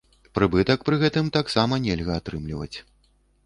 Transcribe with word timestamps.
Прыбытак 0.37 0.85
пры 0.87 0.95
гэтым 1.03 1.29
таксама 1.37 1.81
нельга 1.87 2.19
атрымліваць. 2.23 2.77